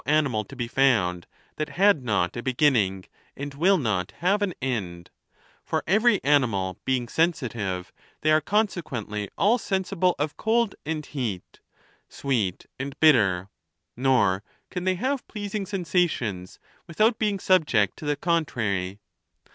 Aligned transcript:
329 0.05 0.17
animal 0.25 0.43
to 0.45 0.55
be 0.55 0.67
found 0.67 1.27
that 1.57 1.69
had 1.69 2.03
not 2.03 2.35
a 2.35 2.41
beginning, 2.41 3.05
and 3.37 3.53
will 3.53 3.77
not 3.77 4.09
have 4.13 4.41
an 4.41 4.51
end; 4.59 5.11
for 5.63 5.83
every 5.85 6.19
animal 6.23 6.79
being 6.85 7.07
sensitive, 7.07 7.91
they 8.21 8.31
are 8.31 8.41
consequently 8.41 9.29
all 9.37 9.59
sensible 9.59 10.15
of 10.17 10.37
cold 10.37 10.73
and 10.87 11.05
heat, 11.05 11.59
sweet 12.09 12.65
and 12.79 12.99
bit 12.99 13.11
ter; 13.13 13.47
nor 13.95 14.41
can 14.71 14.85
they 14.85 14.95
have 14.95 15.27
pleasing 15.27 15.67
sensations 15.67 16.57
without 16.87 17.19
being 17.19 17.37
subject 17.37 17.95
to 17.95 18.05
the 18.05 18.15
contrai 18.15 18.93
y. 18.93 18.99